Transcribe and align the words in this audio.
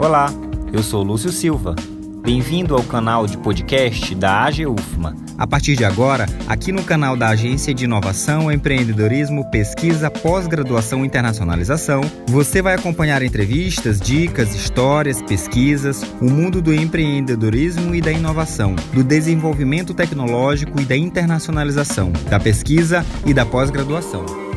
Olá, 0.00 0.32
eu 0.72 0.82
sou 0.82 1.02
Lúcio 1.02 1.30
Silva. 1.30 1.76
Bem-vindo 2.22 2.74
ao 2.74 2.82
canal 2.82 3.26
de 3.26 3.36
podcast 3.36 4.14
da 4.14 4.46
AGUFMA. 4.46 5.14
A 5.36 5.46
partir 5.46 5.76
de 5.76 5.84
agora, 5.84 6.24
aqui 6.48 6.72
no 6.72 6.82
canal 6.82 7.18
da 7.18 7.28
Agência 7.28 7.74
de 7.74 7.84
Inovação, 7.84 8.50
Empreendedorismo, 8.50 9.50
Pesquisa, 9.50 10.10
Pós-Graduação 10.10 11.04
e 11.04 11.06
Internacionalização, 11.06 12.00
você 12.26 12.62
vai 12.62 12.76
acompanhar 12.76 13.22
entrevistas, 13.22 14.00
dicas, 14.00 14.54
histórias, 14.54 15.20
pesquisas, 15.20 16.02
o 16.18 16.30
mundo 16.30 16.62
do 16.62 16.72
empreendedorismo 16.72 17.94
e 17.94 18.00
da 18.00 18.10
inovação, 18.10 18.74
do 18.94 19.04
desenvolvimento 19.04 19.92
tecnológico 19.92 20.80
e 20.80 20.86
da 20.86 20.96
internacionalização, 20.96 22.10
da 22.30 22.40
pesquisa 22.40 23.04
e 23.26 23.34
da 23.34 23.44
pós-graduação. 23.44 24.49